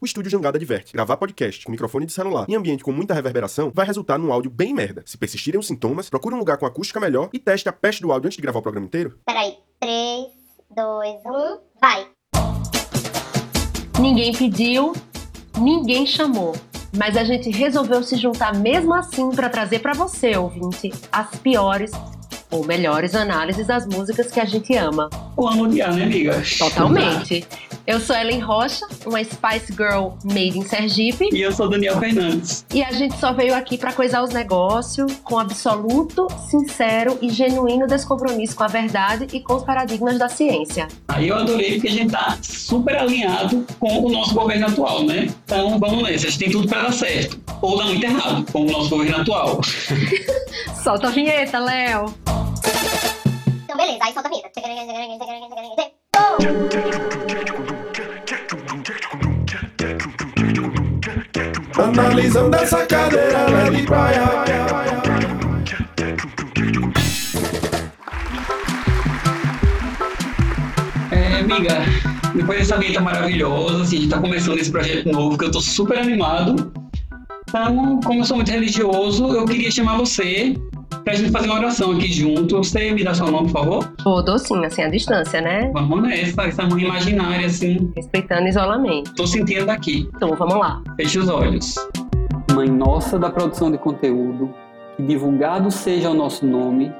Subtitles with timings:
[0.00, 3.72] O estúdio Jangada adverte: gravar podcast com microfone de celular em ambiente com muita reverberação
[3.74, 5.02] vai resultar num áudio bem merda.
[5.04, 8.12] Se persistirem os sintomas, procure um lugar com acústica melhor e teste a peste do
[8.12, 9.18] áudio antes de gravar o programa inteiro.
[9.26, 9.54] Peraí.
[9.80, 10.26] 3,
[10.74, 12.06] 2, 1, vai!
[14.00, 14.92] Ninguém pediu,
[15.58, 16.54] ninguém chamou.
[16.96, 21.90] Mas a gente resolveu se juntar mesmo assim para trazer para você, ouvinte, as piores
[22.50, 25.10] ou melhores análises das músicas que a gente ama.
[25.36, 26.42] O amo odiar, né, amiga?
[26.58, 27.46] Totalmente.
[27.88, 31.30] Eu sou Ellen Rocha, uma Spice Girl made in Sergipe.
[31.32, 32.66] E eu sou Daniel Fernandes.
[32.70, 37.86] E a gente só veio aqui para coisar os negócios com absoluto, sincero e genuíno
[37.86, 40.86] descompromisso com a verdade e com os paradigmas da ciência.
[41.08, 45.26] Aí eu adorei porque a gente tá super alinhado com o nosso governo atual, né?
[45.46, 47.40] Então vamos nessa, a gente tem tudo para dar certo.
[47.62, 49.62] Ou dar muito errado, com o nosso governo atual.
[50.84, 52.14] Solta a vinheta, Léo.
[53.64, 54.58] Então, beleza, aí solta a vinheta.
[61.78, 64.20] Analisando essa cadeira, de praia.
[71.12, 71.78] É, amiga,
[72.34, 75.60] depois dessa vinheta maravilhosa, assim, a gente tá começando esse projeto novo que eu tô
[75.60, 76.72] super animado.
[77.48, 80.56] Então, como eu sou muito religioso, eu queria chamar você
[81.08, 82.58] pra gente fazer uma oração aqui junto.
[82.58, 83.92] Você me dá seu nome, por favor?
[84.04, 85.70] Pô, docinho, assim, a distância, né?
[85.72, 87.90] Vamos nessa, essa mão imaginária, assim.
[87.96, 89.14] Respeitando o isolamento.
[89.14, 90.06] Tô sentindo daqui.
[90.14, 90.82] Então, vamos lá.
[90.96, 91.76] Feche os olhos.
[92.54, 94.52] Mãe nossa da produção de conteúdo,
[94.96, 96.92] que divulgado seja o nosso nome,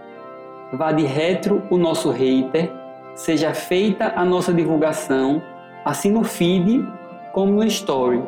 [0.73, 2.73] vá de retro o nosso hater,
[3.15, 5.43] seja feita a nossa divulgação,
[5.85, 6.83] assim no feed
[7.35, 8.23] como no story.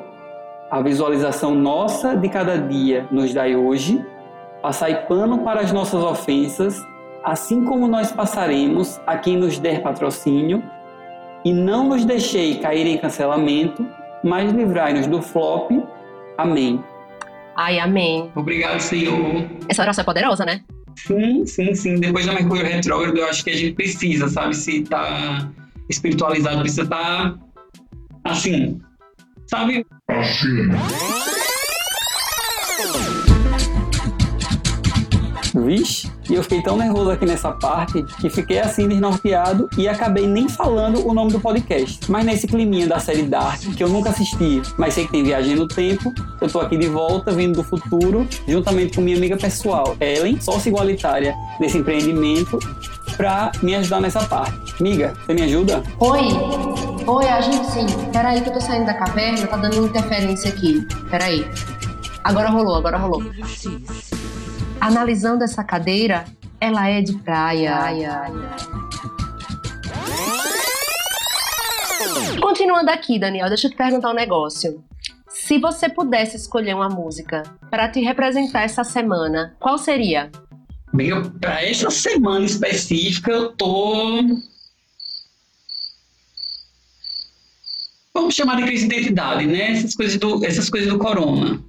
[0.70, 4.04] A visualização nossa de cada dia nos dai hoje,
[4.62, 6.86] passai pano para as nossas ofensas,
[7.24, 10.62] assim como nós passaremos a quem nos der patrocínio,
[11.44, 13.86] e não nos deixei cair em cancelamento,
[14.22, 15.70] mas livrai-nos do flop.
[16.36, 16.82] Amém.
[17.56, 18.30] Ai, amém.
[18.34, 19.46] Obrigado, Senhor.
[19.68, 20.62] Essa oração é poderosa, né?
[20.96, 21.94] Sim, sim, sim.
[21.96, 24.54] Depois da Mercúrio retrógrado, eu acho que a gente precisa, sabe?
[24.54, 25.48] Se tá
[25.88, 27.38] espiritualizado, precisa estar
[28.24, 28.80] assim,
[29.46, 29.86] sabe?
[35.60, 40.26] Vixe, e eu fiquei tão nervoso aqui nessa parte que fiquei assim desnorteado e acabei
[40.26, 42.10] nem falando o nome do podcast.
[42.10, 45.54] Mas nesse climinha da série Dark, que eu nunca assisti, mas sei que tem viagem
[45.54, 49.96] no tempo, eu tô aqui de volta, vindo do futuro, juntamente com minha amiga pessoal,
[50.00, 52.58] Ellen, sócia igualitária desse empreendimento,
[53.16, 54.74] pra me ajudar nessa parte.
[54.80, 55.82] Amiga, você me ajuda?
[55.98, 56.28] Oi.
[57.06, 57.86] Oi, a gente sim.
[58.12, 60.86] Peraí que eu tô saindo da caverna, tá dando interferência aqui.
[61.10, 61.46] Peraí.
[62.22, 63.22] Agora rolou, agora rolou.
[64.80, 66.24] Analisando essa cadeira,
[66.58, 68.24] ela é de praia.
[72.40, 74.82] Continuando aqui, Daniel, deixa eu te perguntar um negócio.
[75.28, 80.30] Se você pudesse escolher uma música para te representar essa semana, qual seria?
[80.92, 84.22] Amiga, pra essa semana específica, eu tô.
[88.12, 89.72] Vamos chamar de crise de identidade, né?
[89.72, 91.62] Essas coisas do, essas coisas do corona.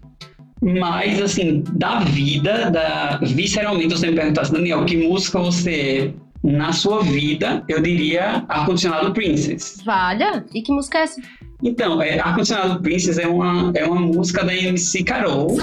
[0.62, 6.72] Mas, assim, da vida, da, visceralmente, você me perguntasse, Daniel, que música você é na
[6.72, 9.82] sua vida, eu diria Ar-Condicionado Princess.
[9.86, 10.46] Valha?
[10.54, 11.22] E que música é essa?
[11.64, 15.56] Então, é, Ar-Condicionado Princess é uma, é uma música da MC Carol.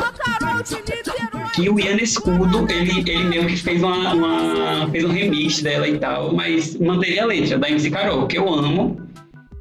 [1.55, 5.89] Que o Ian Escudo, ele, ele mesmo que fez, uma, uma, fez um remix dela
[5.89, 9.01] e tal, mas manteve a letra da MC Carol, que eu amo.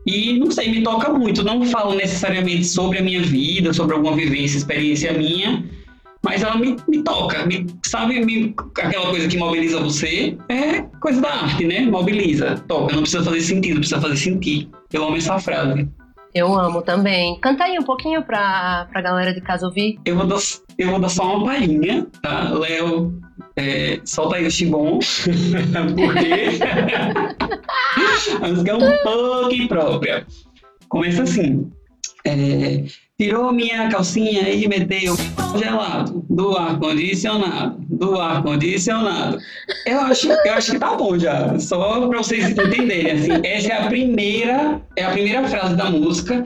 [0.08, 1.44] E não sei, me toca muito.
[1.44, 5.64] Não falo necessariamente sobre a minha vida, sobre alguma vivência, experiência minha,
[6.24, 7.46] mas ela me, me toca.
[7.46, 10.38] Me, sabe me, aquela coisa que mobiliza você?
[10.48, 11.82] É coisa da arte, né?
[11.82, 12.96] Mobiliza, toca.
[12.96, 14.70] Não precisa fazer sentido, precisa fazer sentir.
[14.94, 15.90] Eu amo essa frase.
[16.34, 17.38] Eu amo também.
[17.40, 20.00] Canta aí um pouquinho pra, pra galera de casa ouvir.
[20.06, 20.38] Eu vou dar,
[20.78, 22.50] eu vou dar só uma palhinha, tá?
[22.52, 23.14] Léo,
[23.58, 25.00] é, solta aí o Xibon,
[25.96, 26.60] porque
[28.42, 30.26] a música é um pouco imprópria.
[30.88, 31.70] Começa assim.
[32.24, 32.84] É,
[33.18, 35.16] tirou minha calcinha e meteu
[35.58, 39.40] gelado do ar-condicionado, do ar-condicionado.
[39.86, 43.12] Eu acho, eu acho que tá bom já, só para vocês entenderem.
[43.12, 46.46] Assim, essa é a primeira, é a primeira frase da música.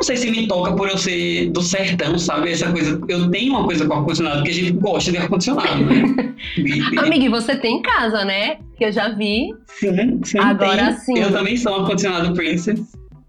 [0.00, 2.50] Não sei se me toca por eu ser do sertão, sabe?
[2.50, 2.98] Essa coisa.
[3.06, 6.34] Eu tenho uma coisa com ar-condicionado, porque a gente gosta de ar-condicionado, né?
[6.96, 8.56] Amiga, e você tem em casa, né?
[8.78, 9.54] Que eu já vi.
[9.66, 10.38] Sim, sim.
[10.38, 11.18] Agora sim.
[11.18, 12.80] Eu também sou um ar-condicionado Princess.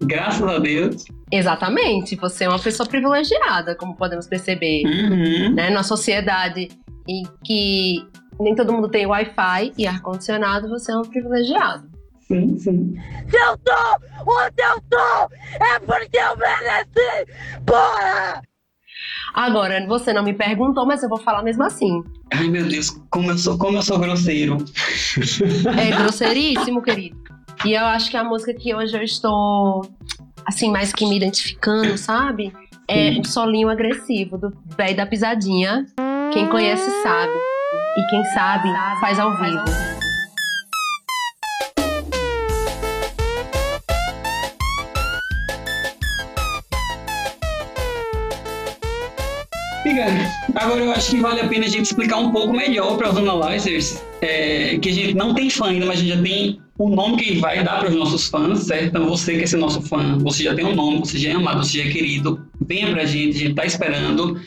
[0.02, 1.04] Graças a Deus.
[1.30, 2.16] Exatamente.
[2.16, 4.84] Você é uma pessoa privilegiada, como podemos perceber.
[4.86, 5.54] Uhum.
[5.54, 5.70] Né?
[5.72, 6.70] Na sociedade
[7.06, 7.98] em que
[8.40, 11.91] nem todo mundo tem Wi-Fi e ar-condicionado, você é um privilegiado.
[12.32, 12.96] Sim, sim.
[13.30, 13.74] Se eu tô
[14.22, 17.28] onde eu tô, é porque eu mereci!
[17.66, 18.42] Porra!
[19.34, 22.02] Agora, você não me perguntou, mas eu vou falar mesmo assim.
[22.34, 24.58] Ai, meu Deus, como eu sou, como eu sou grosseiro.
[25.78, 27.18] É grosseiríssimo, querido.
[27.66, 29.82] E eu acho que a música que hoje eu estou,
[30.46, 32.54] assim, mais que me identificando, sabe?
[32.88, 33.20] É Sim.
[33.20, 35.86] o solinho agressivo do velho da pisadinha.
[36.32, 37.34] Quem conhece sabe.
[37.98, 38.70] E quem sabe,
[39.00, 40.01] faz ao vivo.
[49.92, 50.06] Fica.
[50.56, 53.18] Agora eu acho que vale a pena a gente explicar um pouco melhor para os
[53.18, 56.90] analyzers é, que a gente não tem fã ainda, mas a gente já tem o
[56.90, 58.86] nome que vai dar para os nossos fãs, certo?
[58.86, 61.34] Então você que é ser nosso fã, você já tem um nome, você já é
[61.34, 64.40] amado, você já é querido, venha pra gente, a gente tá esperando.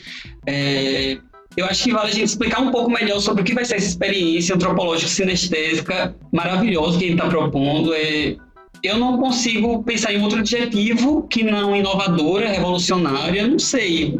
[0.47, 1.17] É,
[1.55, 3.75] eu acho que vale a gente explicar um pouco melhor sobre o que vai ser
[3.75, 7.93] essa experiência antropológica sinestésica maravilhosa que a gente está propondo.
[7.93, 8.35] É,
[8.83, 14.19] eu não consigo pensar em outro adjetivo que não inovadora, revolucionária, não sei.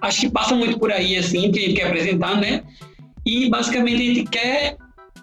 [0.00, 2.62] Acho que passa muito por aí, assim, que a gente quer apresentar, né?
[3.24, 4.76] E basicamente a gente quer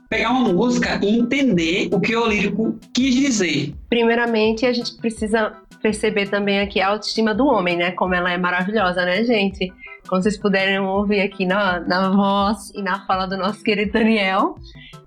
[0.09, 3.73] pegar uma música e entender o que o lírico quis dizer.
[3.89, 7.91] Primeiramente, a gente precisa perceber também aqui a autoestima do homem, né?
[7.91, 9.71] Como ela é maravilhosa, né, gente?
[10.07, 14.55] Como vocês puderem ouvir aqui na, na voz e na fala do nosso querido Daniel.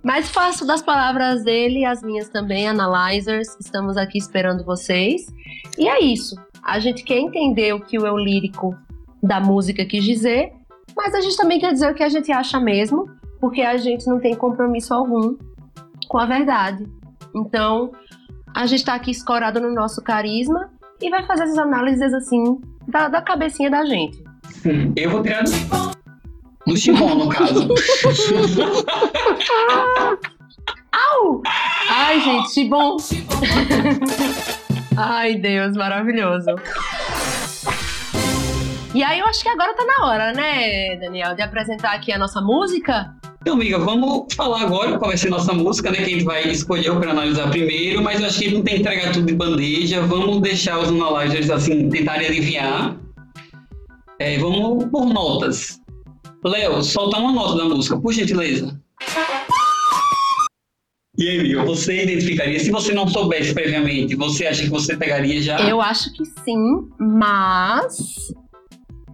[0.02, 3.56] Mas faço das palavras dele as minhas também, analyzers.
[3.60, 5.26] Estamos aqui esperando vocês.
[5.78, 6.36] E é isso.
[6.62, 8.76] A gente quer entender o que o eu lírico
[9.22, 10.52] da música quis dizer,
[10.96, 13.08] mas a gente também quer dizer o que a gente acha mesmo,
[13.40, 15.36] porque a gente não tem compromisso algum
[16.08, 16.86] com a verdade.
[17.34, 17.92] Então,
[18.54, 20.70] a gente tá aqui escorado no nosso carisma
[21.00, 24.22] e vai fazer essas análises assim da, da cabecinha da gente.
[24.96, 25.50] Eu vou tirar do,
[26.66, 27.68] do chibom, no caso.
[30.92, 31.42] Au!
[31.88, 32.96] Ai, gente, bom!
[34.96, 36.50] Ai, Deus, maravilhoso.
[38.92, 42.18] E aí, eu acho que agora tá na hora, né, Daniel, de apresentar aqui a
[42.18, 43.14] nossa música.
[43.40, 45.98] Então, amiga, vamos falar agora qual vai ser nossa música, né?
[45.98, 48.80] Que a gente vai escolher para analisar primeiro, mas eu acho que não tem que
[48.80, 50.02] entregar tudo de bandeja.
[50.02, 52.96] Vamos deixar os analyzers, assim, tentarem adivinhar.
[54.18, 55.80] É, vamos por notas.
[56.44, 58.78] Léo, solta uma nota da música, por gentileza.
[61.16, 62.58] E aí, amiga, você identificaria?
[62.58, 65.60] Se você não soubesse previamente, você acha que você pegaria já?
[65.60, 68.34] Eu acho que sim, mas.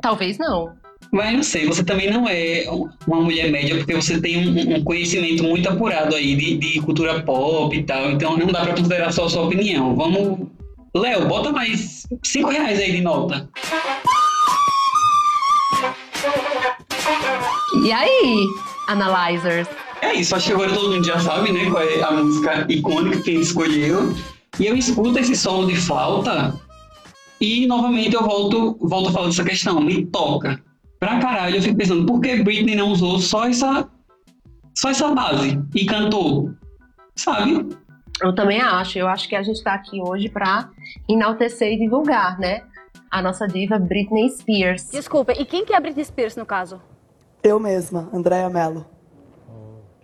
[0.06, 0.72] Talvez não.
[1.10, 2.64] Mas não sei, você também não é
[3.08, 7.22] uma mulher média, porque você tem um, um conhecimento muito apurado aí de, de cultura
[7.22, 9.96] pop e tal, então não dá pra considerar só a sua opinião.
[9.96, 10.46] Vamos.
[10.94, 13.50] Léo, bota mais 5 reais aí de nota.
[17.84, 18.46] E aí,
[18.86, 19.66] analyzers?
[20.02, 23.22] É isso, acho que agora todo mundo já sabe, né, qual é a música icônica
[23.22, 24.14] que gente escolheu.
[24.60, 26.54] E eu escuto esse solo de flauta
[27.40, 30.62] e novamente eu volto, volto a falar dessa questão, me toca.
[30.98, 33.88] Pra caralho, eu fico pensando, por que Britney não usou só essa,
[34.74, 36.50] só essa base e cantou?
[37.14, 37.68] Sabe?
[38.22, 38.98] Eu também acho.
[38.98, 40.70] Eu acho que a gente tá aqui hoje pra
[41.08, 42.62] enaltecer e divulgar, né?
[43.10, 44.90] A nossa diva Britney Spears.
[44.90, 46.80] Desculpa, e quem que é a Britney Spears no caso?
[47.42, 48.86] Eu mesma, Andréa Mello.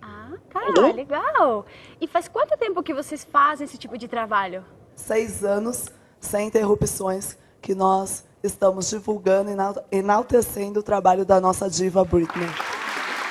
[0.02, 1.64] Ah, cara, legal.
[1.98, 4.62] E faz quanto tempo que vocês fazem esse tipo de trabalho?
[4.94, 5.88] Seis anos
[6.22, 12.48] sem interrupções que nós estamos divulgando e enal- enaltecendo o trabalho da nossa diva Britney.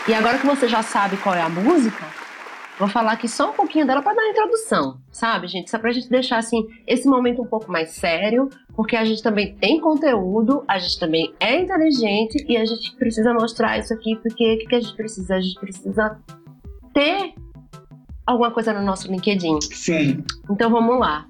[0.08, 2.06] E agora que você já sabe qual é a música,
[2.80, 5.70] vou falar aqui só um pouquinho dela pra dar a introdução, sabe, gente?
[5.70, 9.56] Só pra gente deixar assim esse momento um pouco mais sério, porque a gente também
[9.56, 14.56] tem conteúdo, a gente também é inteligente e a gente precisa mostrar isso aqui, porque
[14.56, 15.36] o que, que a gente precisa?
[15.36, 16.20] A gente precisa
[16.94, 17.34] ter
[18.26, 19.60] alguma coisa no nosso LinkedIn.
[19.62, 20.24] Sim.
[20.50, 21.26] Então vamos lá.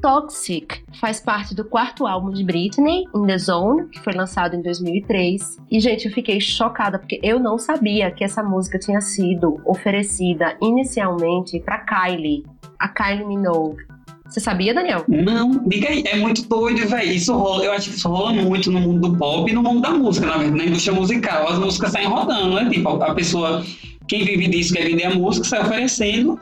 [0.00, 4.62] Toxic faz parte do quarto álbum de Britney, In The Zone, que foi lançado em
[4.62, 5.58] 2003.
[5.70, 10.56] E, gente, eu fiquei chocada porque eu não sabia que essa música tinha sido oferecida
[10.60, 12.44] inicialmente para Kylie,
[12.78, 13.84] a Kylie Minogue.
[14.28, 15.04] Você sabia, Daniel?
[15.06, 17.12] Não, diga aí, é muito doido, velho.
[17.12, 19.80] Isso rola, eu acho que isso rola muito no mundo do pop e no mundo
[19.80, 21.48] da música, na verdade, na indústria musical.
[21.48, 22.68] As músicas saem rodando, né?
[22.68, 23.64] Tipo, a pessoa,
[24.08, 26.40] quem vive disso quer vender a música, sai oferecendo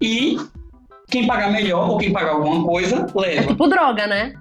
[0.00, 0.38] e
[1.08, 3.46] quem pagar melhor ou quem pagar alguma coisa, É leva.
[3.48, 4.32] tipo droga, né?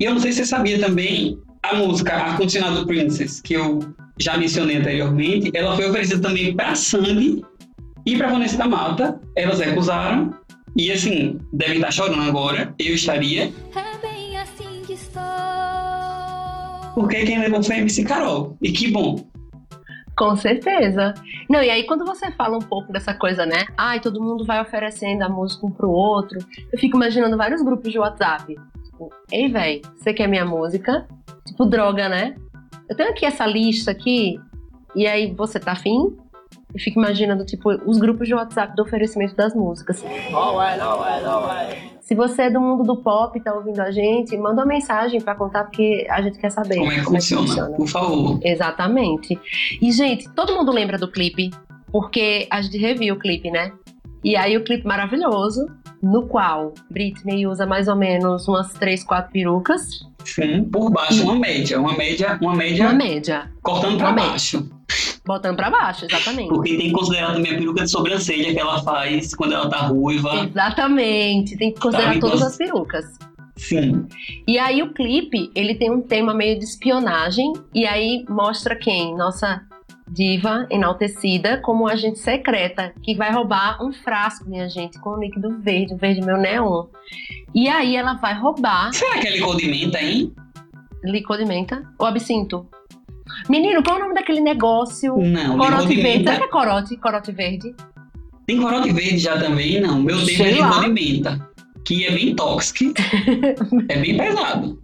[0.00, 3.80] E eu não sei se você sabia também, a música A Condicionado Princess, que eu
[4.18, 7.42] já mencionei anteriormente, ela foi oferecida também pra Sandy
[8.04, 9.20] e pra Vanessa da Mata.
[9.36, 10.34] Elas recusaram.
[10.78, 12.74] E assim, devem estar chorando agora.
[12.78, 13.50] Eu estaria.
[13.74, 15.22] É bem assim que estou.
[16.94, 18.56] Porque quem levou foi a MC Carol.
[18.62, 19.26] E que bom.
[20.16, 21.12] Com certeza.
[21.48, 23.66] Não, e aí quando você fala um pouco dessa coisa, né?
[23.76, 26.38] Ai, todo mundo vai oferecendo a música um pro outro.
[26.72, 28.54] Eu fico imaginando vários grupos de WhatsApp.
[28.84, 31.06] Tipo, ei, véi, você quer minha música?
[31.46, 32.34] Tipo, droga, né?
[32.88, 34.40] Eu tenho aqui essa lista aqui,
[34.94, 36.16] e aí você tá afim?
[36.72, 40.02] Eu fico imaginando, tipo, os grupos de WhatsApp do oferecimento das músicas.
[42.06, 45.20] Se você é do mundo do pop e tá ouvindo a gente, manda uma mensagem
[45.20, 46.76] pra contar, porque a gente quer saber.
[46.76, 47.70] Como é que funciona?
[47.70, 48.38] Por favor.
[48.44, 49.36] Exatamente.
[49.82, 51.50] E, gente, todo mundo lembra do clipe,
[51.90, 53.72] porque a gente reviu o clipe, né?
[54.22, 55.66] E aí o clipe maravilhoso,
[56.00, 59.82] no qual Britney usa mais ou menos umas três, quatro perucas.
[60.24, 61.80] Sim, por baixo, uma média.
[61.80, 63.50] Uma média, uma média Uma média.
[63.62, 64.12] cortando média.
[64.12, 64.70] baixo.
[65.24, 66.48] Botando pra baixo, exatamente.
[66.48, 69.78] Porque tem que considerar também a peruca de sobrancelha que ela faz quando ela tá
[69.88, 70.44] ruiva.
[70.46, 71.56] Exatamente.
[71.56, 73.04] Tem que considerar Tá, então- todas as perucas.
[73.56, 74.06] Sim.
[74.46, 79.16] E aí o clipe, ele tem um tema meio de espionagem, e aí mostra quem?
[79.16, 79.62] Nossa
[80.08, 85.58] diva enaltecida como agente secreta, que vai roubar um frasco, minha gente, com um líquido
[85.58, 86.84] verde, um verde meio neon.
[87.54, 90.32] E aí ela vai roubar Será que é licor de menta, hein?
[91.02, 92.68] licor de menta ou absinto.
[93.48, 95.16] Menino, qual é o nome daquele negócio?
[95.18, 96.02] Não, Corote verde.
[96.02, 96.32] Será que menta.
[96.32, 96.96] é corote?
[96.96, 97.74] Corote verde?
[98.46, 99.80] Tem corote verde já também?
[99.80, 100.00] Não.
[100.02, 100.80] Meu tempo Sei é licor lá.
[100.80, 101.48] de menta.
[101.84, 102.94] Que é bem tóxico.
[103.88, 104.78] é bem pesado.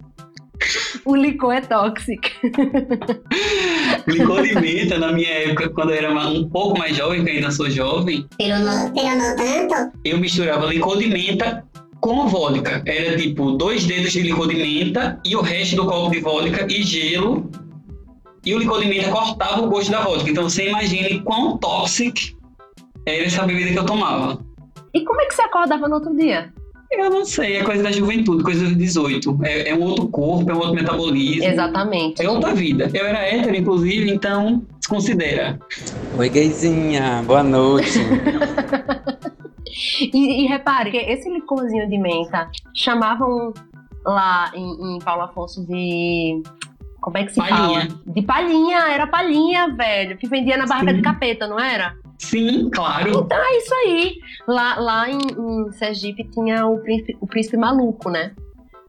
[1.05, 2.23] O licor é tóxico.
[4.07, 7.35] Licor de menta, na minha época, quando eu era um pouco mais jovem, que eu
[7.35, 9.97] ainda sou jovem, Pero no, pero no tanto.
[10.05, 11.65] eu misturava licor de menta
[11.99, 12.81] com vodka.
[12.85, 16.65] Era tipo dois dedos de licor de menta e o resto do copo de vodka
[16.69, 17.49] e gelo.
[18.45, 20.29] E o licor de menta cortava o gosto da vodka.
[20.29, 22.37] Então você imagine quão tóxico
[23.05, 24.39] era essa bebida que eu tomava.
[24.93, 26.53] E como é que você acordava no outro dia?
[26.91, 29.39] Eu não sei, é coisa da juventude, coisa dos 18.
[29.43, 31.43] É, é um outro corpo, é um outro metabolismo.
[31.43, 32.21] Exatamente.
[32.21, 32.91] É outra vida.
[32.93, 35.59] Eu era hétero, inclusive, então desconsidera.
[36.17, 37.97] Oi, gayzinha, boa noite.
[40.13, 43.53] E, e repare que esse licorzinho de menta chamavam
[44.05, 46.41] lá em, em Paulo Afonso de.
[47.03, 47.81] Como é que se Palhinha.
[47.81, 48.01] fala?
[48.07, 50.95] De palhinha, era palhinha, velho, que vendia na barraca Sim.
[50.95, 51.93] de capeta, não era?
[52.17, 53.09] Sim, claro.
[53.09, 54.15] Então é isso aí.
[54.47, 58.33] Lá, lá em, em Sergipe tinha o príncipe, o príncipe maluco, né?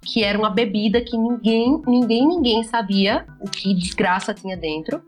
[0.00, 5.02] Que era uma bebida que ninguém, ninguém, ninguém sabia o que desgraça tinha dentro.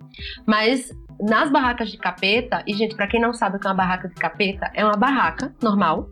[0.45, 3.77] Mas nas barracas de capeta, e gente, pra quem não sabe o que é uma
[3.77, 6.09] barraca de capeta, é uma barraca normal,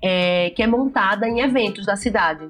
[0.00, 2.48] é, que é montada em eventos da cidade.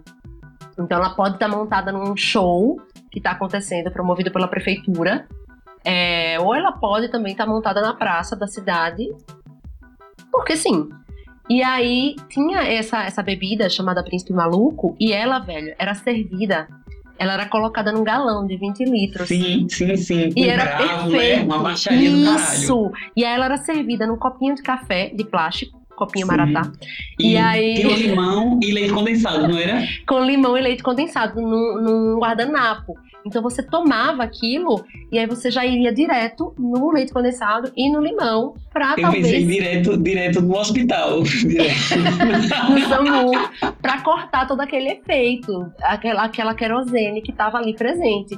[0.78, 2.78] Então ela pode estar montada num show
[3.12, 5.28] que está acontecendo, promovido pela prefeitura,
[5.84, 9.08] é, ou ela pode também estar montada na praça da cidade,
[10.30, 10.88] porque sim.
[11.50, 16.66] E aí tinha essa, essa bebida chamada Príncipe Maluco, e ela, velho, era servida.
[17.18, 19.28] Ela era colocada num galão de 20 litros.
[19.28, 20.30] Sim, sim, sim.
[20.34, 21.38] E era gravo, perfeito.
[21.38, 21.44] Né?
[21.44, 22.54] Uma baixaria do caralho.
[22.54, 22.92] Isso!
[23.14, 26.32] E aí ela era servida num copinho de café de plástico, copinho Sim.
[26.36, 26.70] maratá,
[27.18, 29.82] E, E aí- o limão e leite condensado, não era?
[30.06, 32.94] com limão e leite condensado num, num guardanapo.
[33.24, 38.00] Então você tomava aquilo e aí você já iria direto no leite condensado e no
[38.02, 41.22] limão pra Eu pensei talvez direto, direto no hospital.
[41.22, 41.98] Direto.
[42.70, 43.30] no SAMU
[43.80, 48.36] pra cortar todo aquele efeito, aquela, aquela querosene que tava ali presente.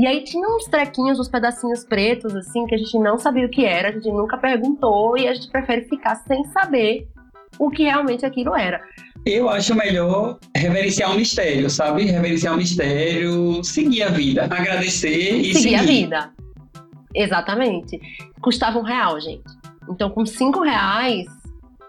[0.00, 3.50] E aí tinha uns trequinhos, uns pedacinhos pretos, assim, que a gente não sabia o
[3.50, 7.06] que era, a gente nunca perguntou e a gente prefere ficar sem saber
[7.58, 8.80] o que realmente aquilo era.
[9.26, 12.04] Eu acho melhor reverenciar o mistério, sabe?
[12.04, 15.74] Reverenciar o mistério, seguir a vida, agradecer e seguir seguir.
[15.74, 16.32] a vida.
[17.14, 18.00] Exatamente.
[18.40, 19.44] Custava um real, gente.
[19.86, 21.26] Então, com cinco reais,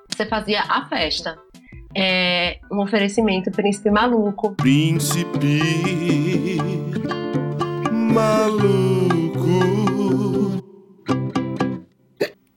[0.10, 1.38] você fazia a festa.
[1.96, 4.54] É um oferecimento príncipe maluco.
[4.56, 5.62] Príncipe
[8.12, 9.48] maluco.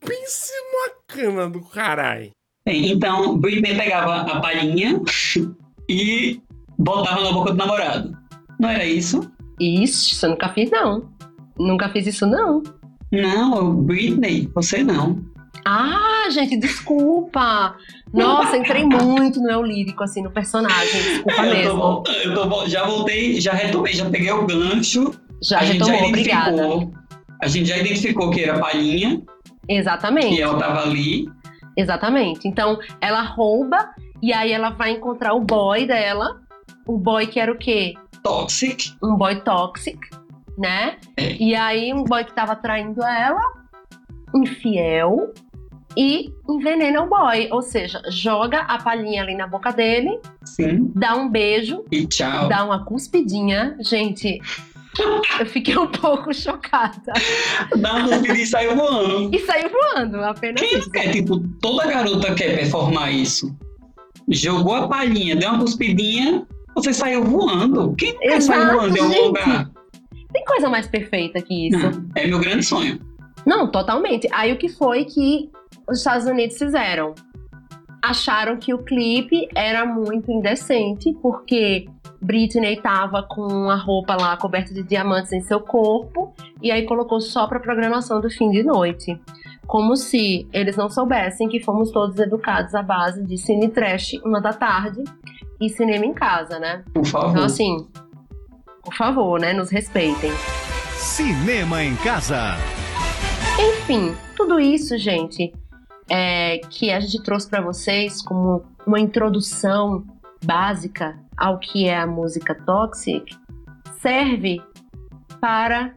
[0.01, 2.31] Pense numa cana do caralho.
[2.67, 5.01] Então, Britney pegava a palhinha
[5.89, 6.41] e
[6.79, 8.17] botava na boca do namorado.
[8.59, 9.31] Não era isso?
[9.61, 11.09] Isso, eu nunca fiz, não.
[11.59, 12.63] Nunca fiz isso, não.
[13.13, 15.23] Não, Britney, você não.
[15.65, 17.77] Ah, gente, desculpa.
[18.13, 21.03] Nossa, entrei muito no eu lírico, assim, no personagem.
[21.03, 21.77] Desculpa eu tô mesmo.
[21.77, 25.13] voltando, eu tô já voltei, já retomei, já peguei o gancho.
[25.45, 26.51] Já a gente já obrigada.
[26.57, 26.93] identificou.
[27.43, 29.23] A gente já identificou que era palhinha,
[29.69, 30.35] Exatamente.
[30.35, 31.27] que ela tava ali.
[31.77, 32.49] Exatamente.
[32.49, 33.91] Então, ela rouba
[34.23, 36.41] e aí ela vai encontrar o boy dela.
[36.87, 37.95] O boy que era o quê?
[38.23, 38.95] Toxic.
[39.03, 39.99] Um boy toxic,
[40.57, 40.97] né?
[41.17, 41.35] É.
[41.37, 43.41] E aí, um boy que tava traindo ela,
[44.35, 45.33] infiel,
[45.97, 47.49] e envenena o boy.
[47.53, 50.91] Ou seja, joga a palhinha ali na boca dele, Sim.
[50.95, 52.49] dá um beijo, E tchau.
[52.49, 53.77] dá uma cuspidinha.
[53.81, 54.41] Gente,
[55.39, 57.13] Eu fiquei um pouco chocada.
[57.77, 59.35] Dá uma cuspidinha e saiu voando.
[59.35, 60.87] E saiu voando, apenas Quem isso.
[60.87, 61.11] não quer?
[61.11, 63.55] Tipo, toda garota quer performar isso.
[64.29, 67.95] Jogou a palhinha, deu uma cuspidinha, você saiu voando.
[67.97, 69.71] Quem não quer sair voando em algum lugar?
[70.33, 72.03] Tem coisa mais perfeita que isso.
[72.17, 72.99] É meu grande sonho.
[73.47, 74.29] Não, totalmente.
[74.33, 75.51] Aí o que foi que
[75.89, 77.15] os Estados Unidos fizeram?
[78.03, 81.87] Acharam que o clipe era muito indecente, porque
[82.25, 87.21] Britney tava com a roupa lá coberta de diamantes em seu corpo, e aí colocou
[87.21, 89.21] só pra programação do fim de noite.
[89.67, 94.41] Como se eles não soubessem que fomos todos educados à base de cine trash uma
[94.41, 95.05] da tarde
[95.61, 96.83] e cinema em casa, né?
[96.95, 97.31] Por favor.
[97.31, 97.87] Então, assim,
[98.83, 99.53] por favor, né?
[99.53, 100.33] Nos respeitem.
[100.97, 102.57] Cinema em casa.
[103.59, 105.53] Enfim, tudo isso, gente,
[106.09, 110.05] é, que a gente trouxe para vocês como uma introdução
[110.45, 113.37] básica ao que é a música Toxic,
[114.01, 114.61] serve
[115.41, 115.95] para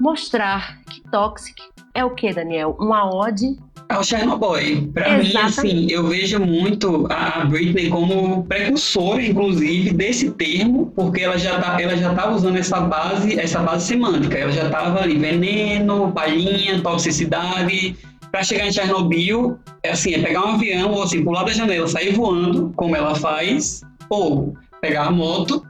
[0.00, 1.62] mostrar que Toxic
[1.94, 2.76] é o que, Daniel?
[2.80, 3.56] Uma ode
[3.88, 4.90] É o Chernobyl.
[4.92, 11.36] Pra mim, assim, eu vejo muito a Britney como precursora, inclusive, desse termo, porque ela
[11.36, 14.38] já tá, ela já tava usando essa base, essa base semântica.
[14.38, 17.94] Ela já tava ali, veneno, palhinha, toxicidade.
[18.32, 21.86] Pra chegar em Chernobyl, é assim, é pegar um avião, ou assim, pular da janela,
[21.86, 25.62] sair voando, como ela faz, ou pegar a moto,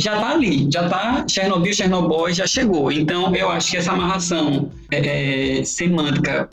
[0.00, 2.90] já tá ali, já tá Chernobyl, Chernobyl já chegou.
[2.90, 6.48] Então, eu acho que essa amarração é, é, semântica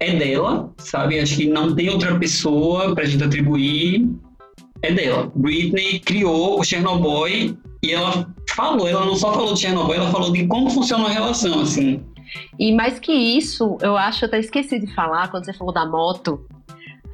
[0.00, 1.18] é dela, sabe?
[1.18, 4.08] Acho que não tem outra pessoa pra gente atribuir.
[4.82, 5.30] É dela.
[5.34, 10.32] Britney criou o Chernobyl e ela falou, ela não só falou de Chernobyl, ela falou
[10.32, 12.00] de como funciona a relação, assim.
[12.58, 15.86] E mais que isso, eu acho, eu até esqueci de falar quando você falou da
[15.86, 16.46] moto.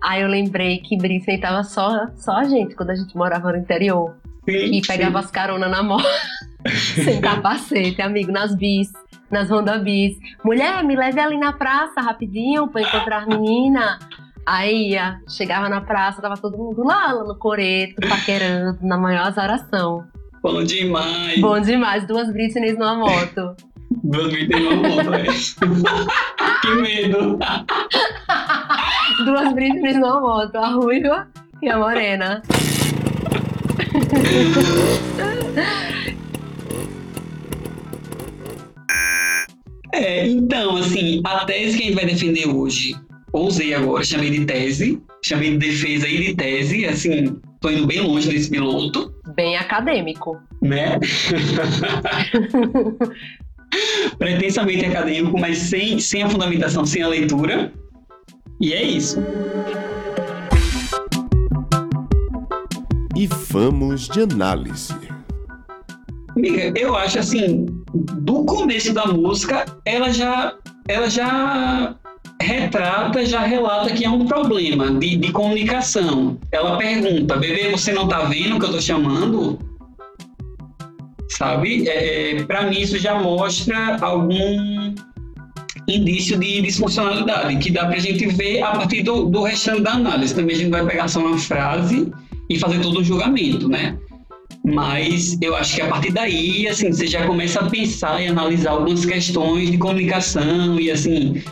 [0.03, 3.59] Aí eu lembrei que Britney tava só, só a gente quando a gente morava no
[3.59, 4.17] interior.
[4.45, 6.05] Sim, que pegava as caronas na moto,
[7.03, 8.93] sem capacete, amigo, nas bis,
[9.31, 10.19] nas Honda bis.
[10.45, 13.99] Mulher, me leve ali na praça rapidinho pra encontrar a menina.
[14.47, 19.29] Aí ia, chegava na praça, tava todo mundo lá, lá no coreto, paquerando, na maior
[19.29, 20.05] azaração.
[20.43, 21.41] Bom demais.
[21.41, 23.57] Bom demais, duas Britneys numa moto.
[23.91, 25.33] Duas Britney numa moto, velho.
[26.63, 27.39] que medo.
[29.25, 31.29] Duas Britneys numa moto, a ruiva
[31.63, 32.43] e a morena.
[39.93, 42.97] É, então, assim, a tese que a gente vai defender hoje,
[43.33, 48.01] ousei agora, chamei de tese, chamei de defesa e de tese, assim, tô indo bem
[48.01, 50.37] longe desse piloto, Bem acadêmico.
[50.63, 50.99] né?
[54.19, 57.73] Pretensamente acadêmico, mas sem, sem a fundamentação, sem a leitura.
[58.61, 59.23] E é isso.
[63.17, 64.95] E vamos de análise.
[66.37, 70.55] Amiga, eu acho assim, do começo da música, ela já,
[70.89, 71.95] ela já
[72.41, 76.37] retrata, já relata que é um problema de, de comunicação.
[76.51, 79.59] Ela pergunta, bebê, você não tá vendo o que eu tô chamando?
[81.37, 81.89] Sabe?
[81.89, 84.95] É, para mim isso já mostra algum
[85.89, 90.35] indício de disfuncionalidade, que dá pra gente ver a partir do, do restante da análise.
[90.35, 92.11] Também a gente vai pegar só uma frase
[92.49, 93.99] e fazer todo o julgamento, né?
[94.65, 98.71] Mas eu acho que a partir daí, assim, você já começa a pensar e analisar
[98.71, 101.43] algumas questões de comunicação e, assim,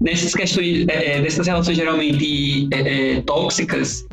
[0.00, 4.06] nessas questões, é, dessas relações geralmente é, é, tóxicas,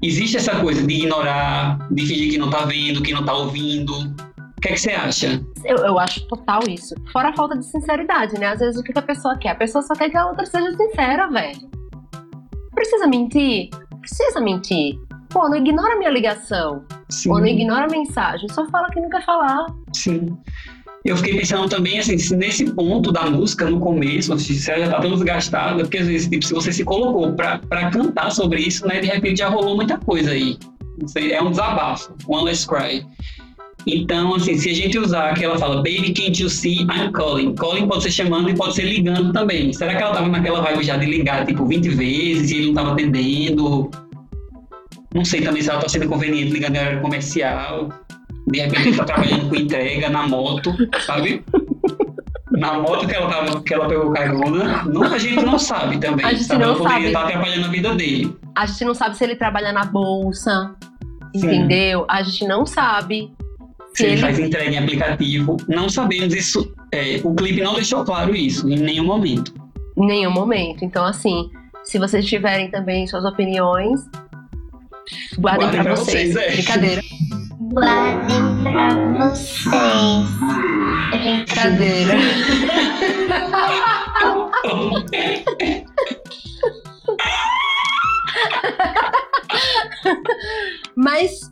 [0.00, 4.14] existe essa coisa de ignorar, de fingir que não tá vendo, que não tá ouvindo.
[4.62, 5.44] O que é que você acha?
[5.64, 6.94] Eu, eu acho total isso.
[7.12, 8.46] Fora a falta de sinceridade, né?
[8.46, 9.48] Às vezes o que que a pessoa quer?
[9.48, 11.68] A pessoa só quer que a outra seja sincera, velho.
[12.72, 13.70] Precisa mentir?
[13.98, 15.00] Precisa mentir.
[15.30, 16.84] Pô, não ignora a minha ligação.
[17.10, 17.32] Sim.
[17.32, 18.48] Ou não ignora a mensagem.
[18.50, 19.66] Só fala que não quer falar.
[19.92, 20.38] Sim.
[21.04, 24.92] Eu fiquei pensando também, assim, se nesse ponto da música, no começo, se ela já
[24.92, 28.60] tá tão desgastada, porque às vezes, tipo, se você se colocou pra, pra cantar sobre
[28.60, 30.56] isso, né, de repente já rolou muita coisa aí.
[31.06, 33.04] Sei, é um desabafo, one less cry.
[33.86, 37.54] Então, assim, se a gente usar que ela fala, baby, can't you see, I'm calling.
[37.54, 39.72] Calling pode ser chamando e pode ser ligando também.
[39.72, 42.74] Será que ela tava naquela vibe já de ligar, tipo, 20 vezes e ele não
[42.74, 43.90] tava atendendo?
[45.14, 47.88] Não sei também se ela tá sendo conveniente ligando em horário comercial.
[48.46, 51.44] De repente ele tá trabalhando com entrega na moto, sabe?
[52.52, 54.84] Na moto que ela, tava, que ela pegou carona.
[54.84, 56.24] Não, a gente não sabe também.
[56.24, 56.60] A gente sabe?
[56.60, 57.06] não ela poderia sabe.
[57.06, 58.36] estar atrapalhando a vida dele.
[58.54, 60.74] A gente não sabe se ele trabalha na bolsa.
[61.34, 61.46] Sim.
[61.46, 62.04] Entendeu?
[62.08, 63.32] A gente não sabe
[63.94, 65.56] Se ele faz entrega em aplicativo.
[65.68, 66.72] Não sabemos isso.
[66.92, 69.52] é, o clipe não deixou claro isso em nenhum momento.
[69.96, 70.84] Em nenhum momento.
[70.84, 71.50] Então, assim,
[71.84, 74.00] se vocês tiverem também suas opiniões,
[75.38, 76.32] guardem Guardem pra pra vocês.
[76.32, 76.52] vocês, é.
[76.52, 77.02] Brincadeira.
[77.72, 80.28] Guardem pra vocês.
[81.46, 82.14] Brincadeira.
[90.96, 91.50] Mas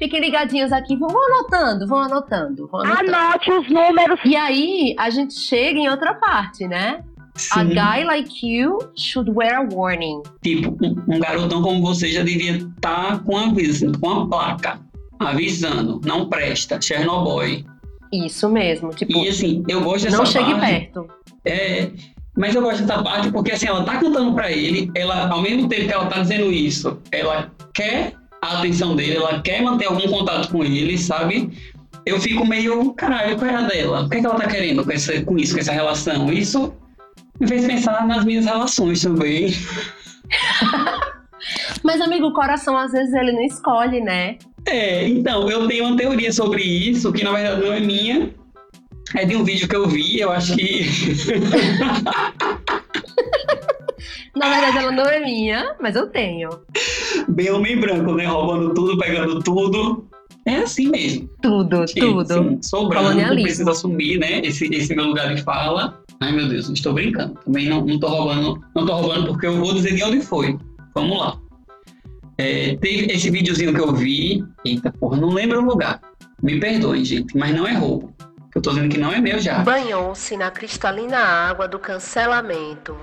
[0.00, 3.14] fiquem ligadinhos aqui, vão anotando, vão anotando, vão anotando.
[3.14, 4.18] Anote os números.
[4.24, 7.04] E aí, a gente chega em outra parte, né?
[7.52, 7.68] A Sim.
[7.68, 10.22] guy like you should wear a warning.
[10.42, 14.80] Tipo, um, um garotão como você já devia estar com aviso, com a placa
[15.18, 17.62] avisando, não presta, Chernobyl.
[18.12, 20.66] Isso mesmo, tipo, E assim, eu gosto dessa não chegue parte.
[20.66, 21.06] perto.
[21.44, 21.90] É,
[22.36, 25.68] mas eu gosto dessa parte porque assim, ela tá cantando pra ele, ela, ao mesmo
[25.68, 30.08] tempo que ela tá dizendo isso, ela quer a atenção dele, ela quer manter algum
[30.08, 31.50] contato com ele, sabe?
[32.06, 34.02] Eu fico meio, caralho, qual é a dela?
[34.02, 36.32] O que, é que ela tá querendo com, essa, com isso, com essa relação?
[36.32, 36.72] Isso
[37.38, 39.52] me fez pensar nas minhas relações também.
[41.82, 44.38] Mas, amigo, o coração às vezes ele não escolhe, né?
[44.66, 48.30] É, então, eu tenho uma teoria sobre isso, que na verdade não é minha.
[49.14, 50.86] É de um vídeo que eu vi, eu acho que.
[54.36, 56.48] Na verdade, ela não é minha, mas eu tenho.
[57.30, 58.26] Bem homem branco, né?
[58.26, 60.06] Roubando tudo, pegando tudo.
[60.46, 61.28] É assim mesmo.
[61.42, 62.26] Tudo, tudo.
[62.26, 62.58] sim.
[62.62, 64.40] Sou branco, preciso assumir, né?
[64.40, 66.00] Esse, esse meu lugar de fala.
[66.20, 67.34] Ai, meu Deus, estou brincando.
[67.44, 68.60] Também não, não tô roubando.
[68.74, 70.58] Não tô roubando porque eu vou dizer de onde foi.
[70.94, 71.38] Vamos lá.
[72.38, 74.42] É, teve esse videozinho que eu vi.
[74.64, 76.00] Eita, porra, não lembro o lugar.
[76.42, 78.14] Me perdoem, gente, mas não é roubo.
[78.54, 79.58] Eu tô dizendo que não é meu já.
[79.62, 82.96] Banhou-se na cristalina água do cancelamento.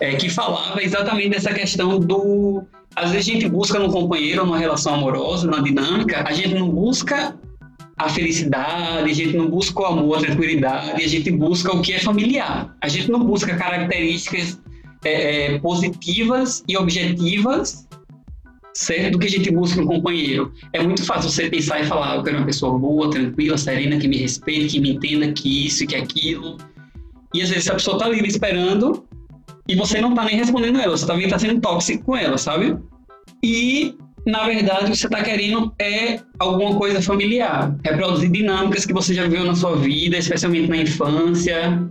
[0.00, 2.64] É, que falava exatamente dessa questão do.
[2.96, 6.70] Às vezes a gente busca no companheiro, numa relação amorosa, numa dinâmica, a gente não
[6.70, 7.36] busca
[7.96, 11.92] a felicidade, a gente não busca o amor, a tranquilidade, a gente busca o que
[11.92, 12.76] é familiar.
[12.80, 14.60] A gente não busca características
[15.04, 17.86] é, é, positivas e objetivas,
[18.72, 19.12] certo?
[19.12, 20.52] Do que a gente busca no companheiro.
[20.72, 23.96] É muito fácil você pensar e falar, "Ah, eu quero uma pessoa boa, tranquila, serena,
[23.96, 26.58] que me respeite, que me entenda que isso que aquilo.
[27.32, 29.04] E às vezes a pessoa tá ali esperando
[29.68, 32.76] e você não tá nem respondendo ela, você também tá sendo tóxico com ela, sabe?
[33.42, 33.94] E,
[34.26, 39.44] na verdade, você tá querendo é alguma coisa familiar, reproduzir dinâmicas que você já viveu
[39.44, 41.82] na sua vida, especialmente na infância.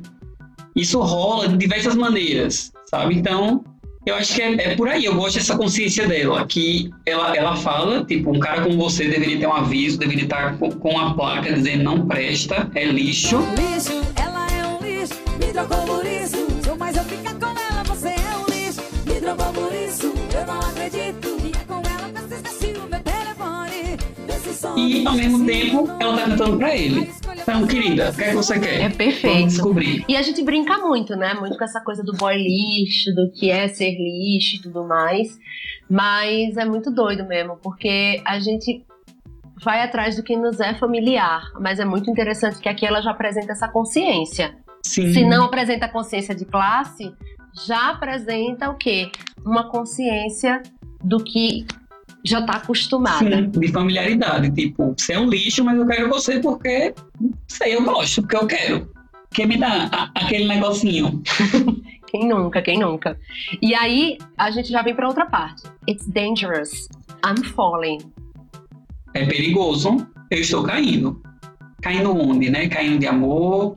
[0.76, 3.16] Isso rola de diversas maneiras, sabe?
[3.16, 3.64] Então,
[4.06, 7.56] eu acho que é, é por aí, eu gosto dessa consciência dela, que ela, ela
[7.56, 11.14] fala, tipo, um cara como você deveria ter um aviso, deveria estar com, com a
[11.14, 13.38] placa dizendo não presta, é lixo.
[13.56, 15.93] Lixo, ela é um lixo, me trocou
[24.78, 27.10] E, ao mesmo tempo, ela tá cantando pra ele.
[27.42, 28.82] Então, querida, o que é que você quer?
[28.82, 29.36] É perfeito.
[29.36, 30.06] Vamos descobrir.
[30.08, 31.34] E a gente brinca muito, né?
[31.34, 35.38] Muito com essa coisa do boy lixo, do que é ser lixo e tudo mais.
[35.90, 38.86] Mas é muito doido mesmo, porque a gente
[39.64, 41.44] vai atrás do que nos é familiar.
[41.60, 44.56] Mas é muito interessante que aqui ela já apresenta essa consciência.
[44.82, 45.14] Sim.
[45.14, 47.14] Se não apresenta consciência de classe,
[47.66, 49.10] já apresenta o quê?
[49.46, 50.62] Uma consciência
[51.04, 51.66] do que
[52.24, 53.30] já tá acostumada.
[53.38, 54.52] Sim, de familiaridade.
[54.52, 56.94] Tipo, você é um lixo, mas eu quero você porque
[57.48, 58.92] sei, eu gosto, porque eu quero.
[59.32, 61.22] Quer me dar a- aquele negocinho.
[62.08, 63.20] Quem nunca, quem nunca?
[63.60, 65.64] E aí, a gente já vem pra outra parte.
[65.90, 66.88] It's dangerous.
[67.26, 67.98] I'm falling.
[69.16, 71.20] É perigoso, eu estou caindo.
[71.82, 72.68] Caindo onde, né?
[72.70, 73.76] Caindo de amor.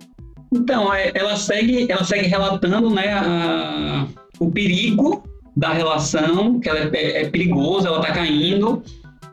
[0.52, 4.06] Então, é- ela segue, ela segue relatando, né, a-
[4.38, 5.22] o perigo
[5.56, 8.82] da relação, que ela é, é perigosa, ela tá caindo.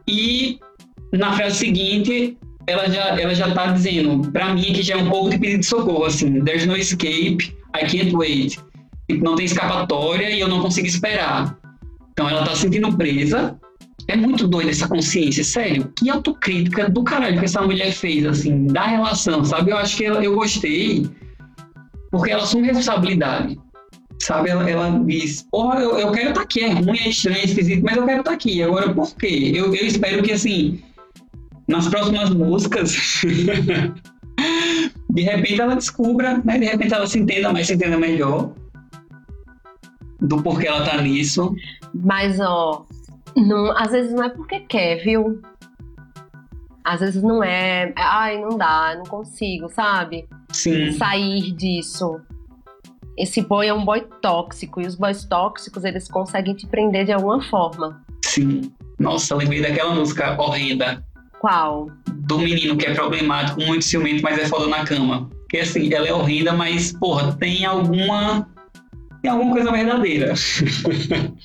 [0.08, 0.60] E
[1.12, 5.10] na frase seguinte, ela já, ela já tá dizendo, pra mim, que já é um
[5.10, 8.58] pouco de pedido de socorro, assim, there's no escape, I can't wait.
[9.10, 11.58] Tipo, não tem escapatória e eu não consigo esperar.
[12.12, 13.60] Então ela tá se sentindo presa.
[14.08, 15.92] É muito doida essa consciência, sério.
[15.98, 19.72] Que autocrítica do caralho que essa mulher fez, assim, da relação, sabe?
[19.72, 21.10] Eu acho que ela- eu gostei,
[22.12, 23.58] porque ela assume responsabilidade.
[24.24, 27.44] Sabe, ela, ela diz, porra, eu, eu quero estar aqui, é ruim, é estranho, é
[27.44, 28.64] esquisito, mas eu quero estar aqui.
[28.64, 29.52] Agora, por quê?
[29.54, 30.82] Eu, eu espero que, assim,
[31.68, 32.96] nas próximas músicas,
[35.10, 36.58] de repente ela descubra, né?
[36.58, 38.54] De repente ela se entenda mais, se entenda melhor
[40.22, 41.54] do porquê ela tá nisso.
[41.94, 42.86] Mas, ó,
[43.36, 45.42] não, às vezes não é porque quer, viu?
[46.82, 47.92] Às vezes não é.
[47.98, 50.30] Ai, não dá, não consigo, sabe?
[50.50, 50.94] Sim.
[50.94, 52.22] Sair disso.
[53.18, 54.82] Esse boy é um boy tóxico.
[54.82, 58.02] E os boys tóxicos, eles conseguem te prender de alguma forma.
[58.24, 58.72] Sim.
[59.00, 61.04] Nossa, lembrei daquela música horrenda
[61.40, 61.88] Qual?
[62.12, 65.30] do menino que é problemático, muito ciumento, mas é foda na cama.
[65.50, 68.48] Que assim, ela é horrenda, mas, porra, tem alguma
[69.24, 70.34] tem alguma coisa verdadeira.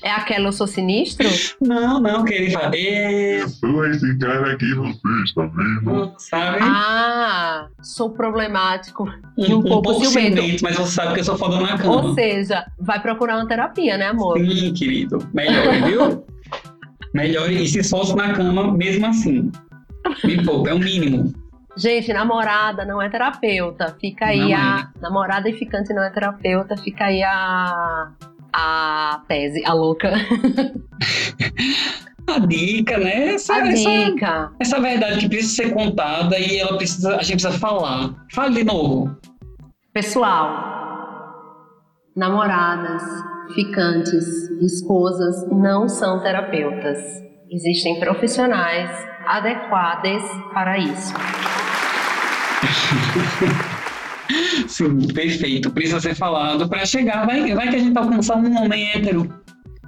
[0.03, 1.29] É aquela eu sou sinistro?
[1.61, 6.13] Não, não, que ele fala, "É", Sou esse cara que você está vendo.
[6.17, 6.57] sabe?
[6.61, 10.35] Ah, sou problemático e um, pouco, ciumento.
[10.41, 12.03] ciumento, mas você sabe que eu sou foda na cama.
[12.03, 14.37] Ou seja, vai procurar uma terapia, né, amor?
[14.37, 15.25] Sim, querido.
[15.33, 16.25] Melhore, viu?
[17.13, 19.49] Melhore e se esforce na cama mesmo assim.
[20.25, 21.33] Me poupa, é o mínimo.
[21.77, 23.95] Gente, namorada não é terapeuta.
[23.99, 24.53] Fica aí Não é.
[24.53, 24.89] a.
[25.01, 26.75] Namorada e ficante não é terapeuta.
[26.77, 28.11] Fica aí a.
[28.51, 30.11] A tese, a louca.
[32.27, 33.33] A dica, né?
[33.33, 34.51] Essa, A essa, dica.
[34.59, 38.13] essa verdade que precisa ser contada e ela precisa, a gente precisa falar.
[38.35, 39.17] Fale de novo.
[39.91, 40.47] Pessoal,
[42.15, 43.01] namoradas,
[43.55, 44.27] ficantes,
[44.61, 46.99] esposas não são terapeutas.
[47.51, 48.91] Existem profissionais
[49.25, 50.21] adequados
[50.53, 51.13] para isso.
[54.67, 55.71] Sim, perfeito.
[55.71, 57.25] Precisa ser falado para chegar.
[57.25, 59.33] Vai, vai que a gente alcançar um homem hétero.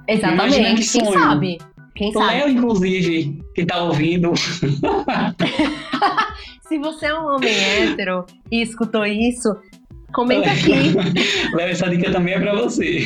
[0.08, 0.90] Imagina que Exatamente.
[0.90, 1.12] Quem sonho.
[1.12, 1.58] sabe?
[1.94, 2.26] Quem O sabe?
[2.26, 4.32] Léo, inclusive, que tá ouvindo.
[6.66, 9.54] Se você é um homem hétero e escutou isso,
[10.12, 10.92] comenta aqui.
[11.54, 12.98] Léo, essa dica também é para você.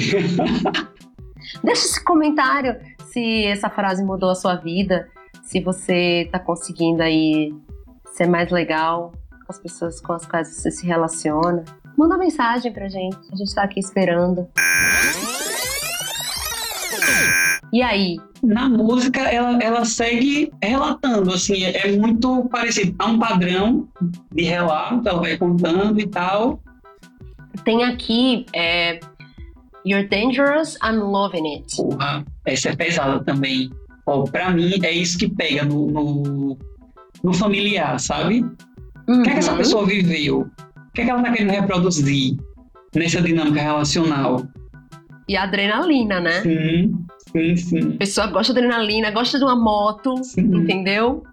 [1.62, 5.08] Deixa esse comentário se essa frase mudou a sua vida,
[5.46, 7.54] se você tá conseguindo aí
[8.14, 11.64] ser mais legal com as pessoas com as quais você se relaciona.
[11.96, 14.48] Manda uma mensagem pra gente, a gente tá aqui esperando.
[17.72, 18.16] E aí?
[18.42, 22.94] Na música, ela, ela segue relatando, assim, é, é muito parecido.
[22.98, 23.88] Há um padrão
[24.32, 26.60] de relato, ela vai contando e tal.
[27.64, 29.00] Tem aqui é,
[29.84, 31.76] You're dangerous, I'm loving it.
[31.76, 33.70] Porra, essa é pesada também.
[34.06, 36.58] Ó, pra mim, é isso que pega no, no,
[37.22, 38.44] no familiar, sabe?
[39.08, 39.58] O que é que essa Uhum.
[39.58, 40.40] pessoa viveu?
[40.40, 42.36] O que é que ela tá querendo reproduzir
[42.94, 44.42] nessa dinâmica relacional?
[45.28, 46.40] E a adrenalina, né?
[46.42, 47.94] Sim, sim, sim.
[47.94, 51.24] A pessoa gosta de adrenalina, gosta de uma moto, entendeu?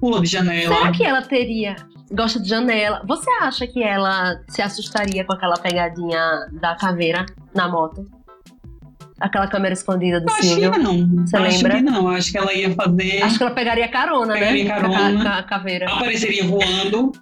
[0.00, 0.74] Pula de janela.
[0.74, 1.76] Será que ela teria.
[2.10, 3.02] Gosta de janela?
[3.06, 6.20] Você acha que ela se assustaria com aquela pegadinha
[6.60, 8.06] da caveira na moto?
[9.20, 10.70] Aquela câmera escondida do Acho que Silvio?
[10.82, 11.24] não.
[11.26, 11.74] Você Acho lembra?
[11.76, 12.08] que não.
[12.08, 13.22] Acho que ela ia fazer.
[13.22, 14.70] Acho que ela pegaria carona, Pegaria né?
[14.70, 15.22] carona.
[15.22, 15.86] Com a caveira.
[15.92, 17.12] apareceria voando.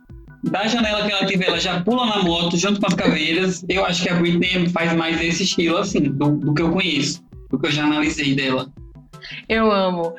[0.44, 3.64] Da janela que ela tiver, ela já pula na moto junto com as caveiras.
[3.68, 7.22] Eu acho que a Britney faz mais esse estilo, assim, do, do que eu conheço,
[7.48, 8.68] do que eu já analisei dela.
[9.48, 10.14] Eu amo.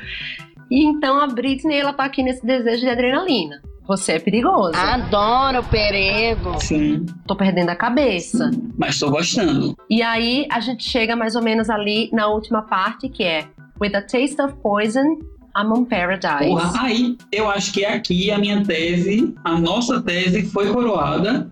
[0.74, 3.62] E então a Britney, ela tá aqui nesse desejo de adrenalina.
[3.88, 4.76] Você é perigoso.
[4.76, 6.60] Adoro perigo.
[6.60, 8.50] Sim, Tô perdendo a cabeça.
[8.76, 9.76] mas tô gostando.
[9.88, 13.46] E aí a gente chega mais ou menos ali na última parte, que é
[13.80, 15.20] With a taste of poison,
[15.56, 16.50] I'm on paradise.
[16.50, 21.52] Porra, aí eu acho que aqui a minha tese, a nossa tese foi coroada,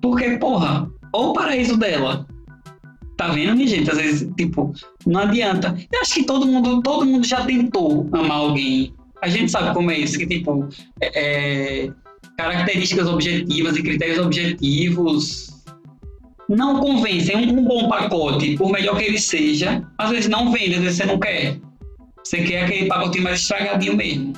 [0.00, 2.26] porque, porra, olha o paraíso dela.
[3.22, 3.88] Tá vendo, minha gente?
[3.88, 4.74] Às vezes, tipo,
[5.06, 5.78] não adianta.
[5.92, 8.92] Eu acho que todo mundo, todo mundo já tentou amar alguém.
[9.22, 10.68] A gente sabe como é isso, que, tipo,
[11.00, 11.90] é, é,
[12.36, 15.62] características objetivas e critérios objetivos
[16.48, 17.36] não convencem.
[17.36, 20.96] Um, um bom pacote, por melhor que ele seja, às vezes não vende, às vezes
[20.96, 21.60] você não quer.
[22.24, 24.32] Você quer aquele pacotinho mais estragadinho mesmo.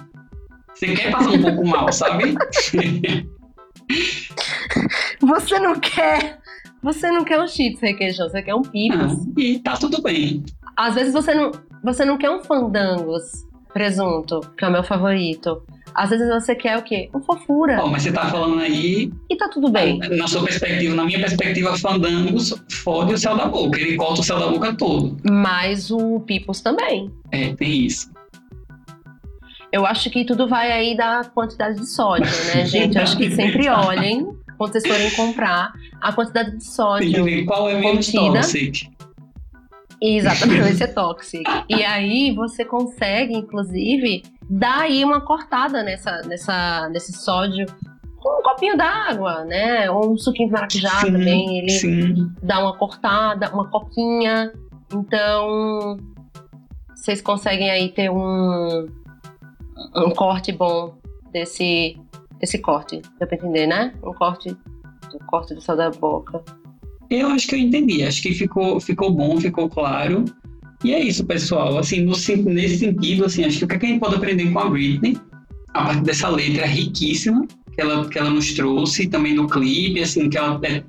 [0.75, 2.35] Você quer passar um pouco mal, sabe?
[5.20, 6.38] Você não quer.
[6.85, 9.27] Você não quer um cheats requeijão, você quer um pipos.
[9.38, 10.44] e tá tudo bem.
[10.77, 11.51] Às vezes você não,
[11.83, 13.25] você não quer um fandangos
[13.73, 15.62] presunto, que é o meu favorito.
[15.94, 17.09] Às vezes você quer o quê?
[17.14, 17.81] Um fofura.
[17.83, 19.99] Ó, mas você tá falando aí, E tá tudo bem.
[19.99, 23.81] na sua perspectiva, na minha perspectiva, Fandangos fode o céu da boca.
[23.81, 25.16] Ele corta o céu da boca todo.
[25.25, 27.11] Mas o pipos também.
[27.31, 28.11] É, tem isso.
[29.73, 32.97] Eu acho que tudo vai aí da quantidade de sódio, né, gente?
[32.97, 37.25] Eu acho que sempre olhem, quando vocês forem comprar, a quantidade de Tem que sódio
[37.25, 38.40] ver qual é menos contida.
[38.40, 38.95] tóxico.
[40.01, 41.51] Exatamente, vai ser tóxico.
[41.69, 47.67] E aí você consegue, inclusive, dar aí uma cortada nessa, nessa, nesse sódio
[48.19, 49.90] com um copinho d'água, né?
[49.90, 51.59] Ou um suquinho de maracujá Sim, também.
[51.59, 52.33] Ele sim.
[52.43, 54.53] dá uma cortada, uma coquinha.
[54.93, 55.99] Então,
[56.95, 58.88] vocês conseguem aí ter um,
[59.95, 60.95] um corte bom
[61.33, 61.99] desse,
[62.45, 63.01] desse corte.
[63.19, 63.93] Deu pra entender, né?
[64.05, 64.51] Um corte,
[65.15, 66.43] um corte do céu da boca.
[67.11, 68.03] Eu acho que eu entendi.
[68.03, 70.25] Acho que ficou, ficou bom, ficou claro.
[70.85, 71.79] E é isso, pessoal.
[71.79, 74.51] Assim, no, nesse sentido, assim, acho que o que, é que a gente pode aprender
[74.53, 75.17] com a Britney,
[75.73, 80.29] a partir dessa letra riquíssima que ela, que ela nos trouxe, também no clipe, assim,
[80.29, 80.85] que ela é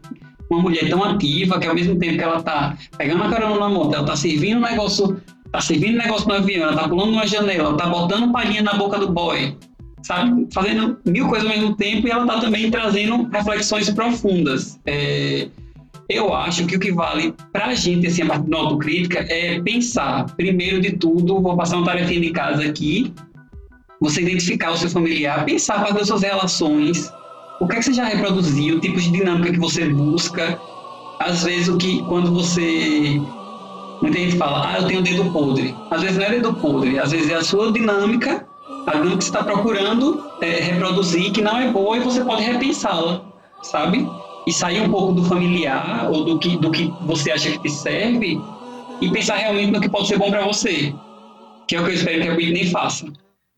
[0.49, 3.69] uma mulher tão ativa, que ao mesmo tempo que ela tá pegando a carona na
[3.69, 5.19] moto, ela tá servindo um negócio,
[5.51, 8.75] tá servindo negócio no avião, ela tá pulando numa janela, ela tá botando palhinha na
[8.75, 9.57] boca do boy,
[10.05, 10.47] sabe?
[10.53, 14.79] Fazendo mil coisas ao mesmo tempo e ela tá também trazendo reflexões profundas.
[14.85, 15.47] É,
[16.07, 20.25] Eu acho que o que vale pra gente, assim, a parte da autocrítica, é pensar,
[20.35, 23.11] primeiro de tudo, vou passar uma tarefinha de casa aqui,
[23.99, 27.11] você identificar o seu familiar, pensar quais as suas relações,
[27.59, 30.59] o que é que você já reproduziu, tipos de dinâmica que você busca.
[31.19, 33.19] Às vezes, o que, quando você.
[34.01, 35.73] Muita gente fala, ah, eu tenho dedo podre.
[35.89, 38.45] Às vezes não é dedo podre, às vezes é a sua dinâmica,
[38.87, 43.25] a que você está procurando é, reproduzir, que não é boa e você pode repensá-la,
[43.63, 44.07] sabe?
[44.45, 47.69] E sair um pouco do familiar ou do que, do que você acha que te
[47.69, 48.39] serve
[49.01, 50.93] e pensar realmente no que pode ser bom para você.
[51.67, 53.07] Que é o que eu espero que a Whitney faça.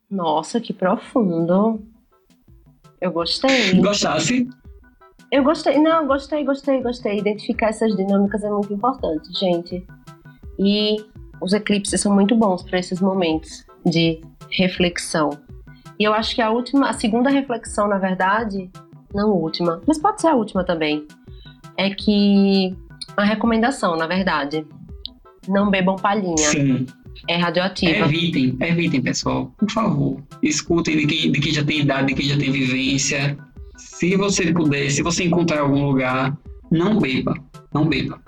[0.10, 1.82] Nossa, que profundo.
[3.02, 3.74] Eu gostei.
[3.74, 4.48] Gostasse?
[5.30, 7.20] Eu gostei, não, gostei, gostei, gostei.
[7.20, 9.86] Identificar essas dinâmicas é muito importante, gente.
[10.58, 10.96] E
[11.42, 15.30] os eclipses são muito bons para esses momentos de reflexão.
[16.00, 18.70] E eu acho que a última, a segunda reflexão, na verdade,
[19.14, 21.06] não última, mas pode ser a última também,
[21.76, 22.76] é que
[23.18, 24.66] uma recomendação, na verdade,
[25.48, 26.38] não bebam palhinha.
[26.38, 26.86] Sim.
[27.28, 28.06] É radioativa.
[28.06, 29.52] Evitem, evitem, pessoal.
[29.58, 30.22] Por favor.
[30.44, 33.38] Escutem de quem, de quem já tem idade, de quem já tem vivência.
[33.76, 36.38] Se você puder, se você encontrar algum lugar,
[36.72, 37.34] não beba.
[37.74, 38.22] Não beba.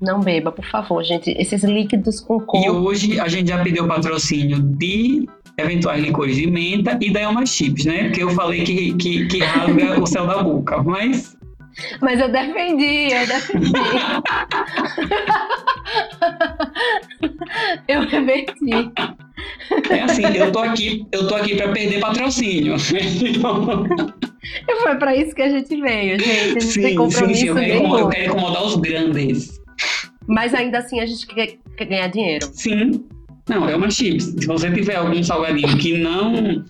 [0.00, 1.30] Não beba, por favor, gente.
[1.32, 2.64] Esses líquidos com cor.
[2.64, 5.28] E hoje a gente já pediu patrocínio de
[5.60, 8.04] eventuais licores de menta e da Elma Chips, né?
[8.04, 11.36] Porque eu falei que, que, que rasga o céu da boca, mas
[12.00, 13.72] Mas eu defendi, eu defendi.
[17.88, 18.92] eu reverti.
[19.90, 22.76] é assim, eu tô aqui, eu tô aqui para perder patrocínio.
[24.82, 26.30] Foi pra isso que a gente veio, gente.
[26.30, 29.60] A gente tem sim, compromisso sim, sim, eu quero, incomodar, eu quero incomodar os grandes.
[30.26, 32.48] Mas ainda assim a gente quer, quer ganhar dinheiro.
[32.52, 33.04] Sim.
[33.50, 34.26] Não, é uma chips.
[34.38, 36.64] Se você tiver algum salgadinho que não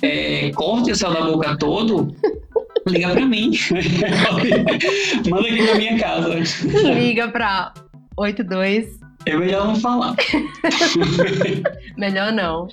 [0.00, 2.14] é, corte o céu da boca todo,
[2.86, 3.50] liga pra mim.
[5.28, 6.34] Manda aqui pra minha casa.
[6.94, 7.74] Liga pra
[8.16, 9.00] 82.
[9.26, 10.14] É melhor não falar.
[11.98, 12.68] Melhor não.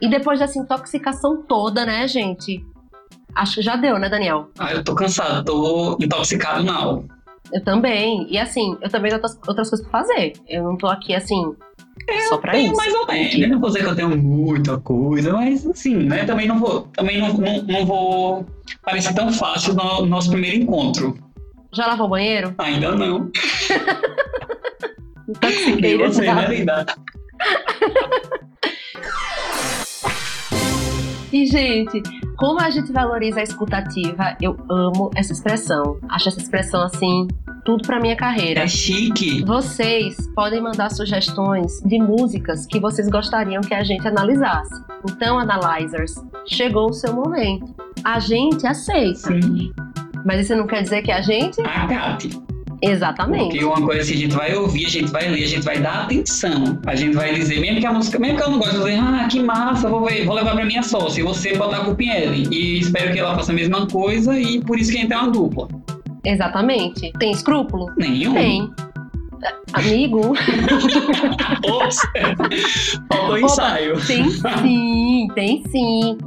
[0.00, 2.64] E depois dessa intoxicação toda, né, gente?
[3.34, 4.50] Acho que já deu, né, Daniel?
[4.58, 7.06] Ah, eu tô cansado, tô intoxicado não.
[7.52, 8.26] Eu também.
[8.30, 10.32] E assim, eu também tenho outras, outras coisas pra fazer.
[10.48, 11.54] Eu não tô aqui assim.
[12.28, 12.76] Só pra tenho isso.
[12.76, 13.38] mais ou menos.
[13.38, 13.46] né?
[13.46, 16.24] Não vou dizer que eu tenho muita coisa, mas assim, né?
[16.24, 18.46] Também não vou, também não, não, não vou
[18.82, 21.16] parecer tão fácil no nosso primeiro encontro.
[21.72, 22.54] Já lavou o banheiro?
[22.58, 23.30] Ainda não.
[25.28, 26.86] Intoxiquei, você, né, linda?
[31.32, 32.02] E, gente,
[32.36, 35.96] como a gente valoriza a escutativa, eu amo essa expressão.
[36.08, 37.28] Acho essa expressão, assim,
[37.64, 38.62] tudo pra minha carreira.
[38.62, 39.44] É chique.
[39.44, 44.74] Vocês podem mandar sugestões de músicas que vocês gostariam que a gente analisasse.
[45.10, 46.14] Então, analyzers,
[46.46, 47.74] chegou o seu momento.
[48.04, 49.28] A gente aceita.
[49.28, 49.72] Sim.
[50.24, 51.60] Mas isso não quer dizer que a gente.
[51.62, 52.30] Acate.
[52.82, 53.50] Exatamente.
[53.50, 55.78] Porque uma coisa que a gente vai ouvir, a gente vai ler, a gente vai
[55.78, 56.78] dar atenção.
[56.86, 58.90] A gente vai dizer, mesmo que a música, mesmo que eu não goste, eu vou
[58.90, 61.20] dizer, ah, que massa, vou, ver, vou levar pra minha sócia.
[61.20, 62.48] E você botar com o Pinelli.
[62.50, 65.16] E espero que ela faça a mesma coisa e por isso que a gente é
[65.16, 65.68] uma dupla.
[66.24, 67.12] Exatamente.
[67.18, 67.86] Tem escrúpulo?
[67.96, 68.34] Nenhum.
[68.34, 68.70] Tem.
[69.72, 70.34] Amigo.
[73.08, 74.06] Faltou Opa, ensaio.
[74.06, 76.18] Tem sim, tem sim.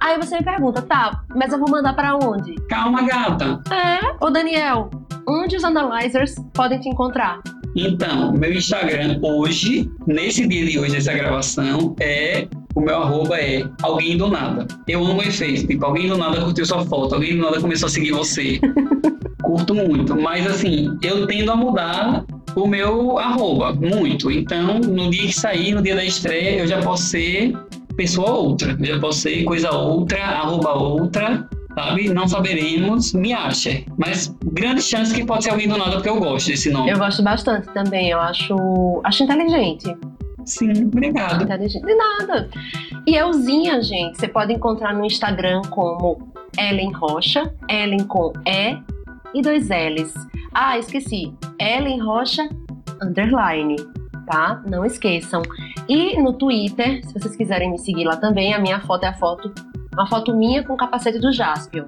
[0.00, 2.54] Aí você me pergunta, tá, mas eu vou mandar pra onde?
[2.68, 3.60] Calma, gata.
[3.70, 4.88] É, ô Daniel,
[5.28, 7.40] onde os analyzers podem te encontrar?
[7.76, 12.48] Então, meu Instagram hoje, nesse dia de hoje, nessa gravação, é.
[12.74, 14.64] O meu arroba é alguém do nada.
[14.86, 15.66] Eu amo efeito.
[15.66, 18.60] Tipo, alguém do nada curtiu sua foto, alguém do nada começou a seguir você.
[19.50, 20.16] Curto muito.
[20.16, 24.30] Mas assim, eu tendo a mudar o meu arroba muito.
[24.30, 27.52] Então, no dia que sair, no dia da estreia, eu já posso ser
[27.96, 28.76] pessoa outra.
[28.78, 32.08] Eu já posso ser coisa outra, arroba outra, sabe?
[32.10, 33.82] Não saberemos, me acha.
[33.98, 36.88] Mas grande chance que pode ser alguém do nada, porque eu gosto desse nome.
[36.88, 39.96] Eu gosto bastante também, eu acho, acho inteligente.
[40.44, 41.42] Sim, obrigado.
[41.42, 41.84] Inteligente.
[41.84, 42.48] De nada.
[43.04, 48.78] E Elzinha, gente, você pode encontrar no Instagram como Ellen Rocha, Ellen com E
[49.34, 50.14] e dois L's.
[50.52, 51.32] Ah, esqueci.
[51.58, 52.48] Ellen Rocha
[53.02, 53.76] underline,
[54.26, 54.62] tá?
[54.68, 55.42] Não esqueçam.
[55.88, 59.14] E no Twitter, se vocês quiserem me seguir lá também, a minha foto é a
[59.14, 59.52] foto,
[59.92, 61.86] uma foto minha com o capacete do Jaspion.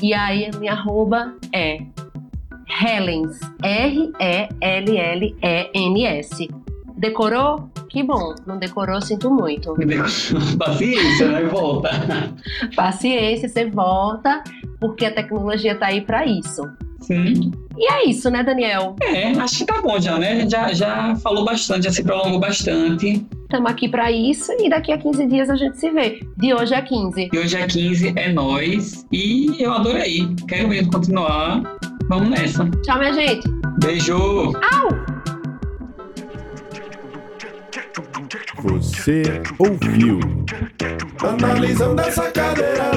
[0.00, 1.80] E aí a minha arroba é
[2.80, 4.22] Helens, R-E-L-L-E-N-S.
[6.96, 7.70] Decorou?
[7.88, 8.34] Que bom.
[8.46, 9.74] Não decorou, sinto muito.
[10.56, 11.42] Paciência, né?
[11.44, 11.90] Volta.
[12.74, 14.42] Paciência, você volta,
[14.82, 16.68] porque a tecnologia tá aí para isso.
[17.00, 17.52] Sim.
[17.78, 18.96] E é isso, né, Daniel?
[19.00, 20.32] É, acho que tá bom já, né?
[20.32, 23.24] A gente Já, já falou bastante, já se prolongou bastante.
[23.42, 26.20] Estamos aqui pra isso e daqui a 15 dias a gente se vê.
[26.36, 27.30] De hoje a 15.
[27.32, 29.06] E hoje é 15, é nós.
[29.12, 30.28] E eu adorei.
[30.48, 31.62] Quero mesmo continuar.
[32.08, 32.68] Vamos nessa.
[32.82, 33.48] Tchau, minha gente.
[33.84, 34.16] Beijo!
[34.16, 35.12] Au!
[38.64, 39.22] Você
[39.58, 40.18] ouviu?
[41.22, 42.90] Analisando essa cadeira.